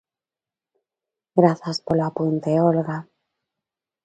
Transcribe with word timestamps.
Grazas 1.39 1.77
polo 1.85 2.03
apunte, 2.09 2.51
Olga. 2.71 2.97